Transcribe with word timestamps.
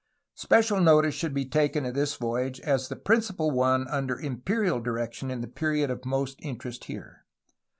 Special 0.33 0.81
notice 0.81 1.13
should 1.13 1.31
be 1.35 1.45
taken 1.45 1.85
of 1.85 1.93
this 1.93 2.15
voyage 2.15 2.59
as 2.61 2.87
the 2.87 2.95
principal 2.95 3.51
one 3.51 3.87
under 3.87 4.19
imperial 4.19 4.79
direction 4.79 5.29
in 5.29 5.41
the 5.41 5.47
period 5.47 5.91
of 5.91 6.05
most 6.05 6.39
interest 6.41 6.85
here. 6.85 7.23